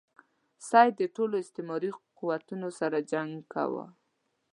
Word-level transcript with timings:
سید 0.69 0.91
د 0.97 1.01
ټولو 1.15 1.35
استعماري 1.43 1.91
قوتونو 2.17 2.69
سره 2.79 2.97
جنګ 3.11 3.31
کاوه. 3.53 3.85